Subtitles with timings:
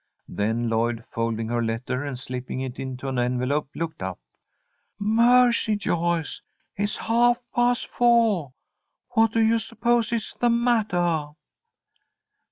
[0.29, 4.17] Then Lloyd, folding her letter and slipping it into an envelope, looked up.
[4.97, 6.41] "Mercy, Joyce!
[6.75, 8.49] It's half past foah!
[9.11, 11.35] What do you suppose is the mattah?"